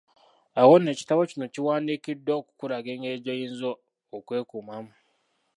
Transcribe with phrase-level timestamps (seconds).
[0.59, 3.69] Awo nno ekitabo kino kiwandikiddwa okukulaga engeri gy'oyinza
[4.17, 4.93] okwekuumamu.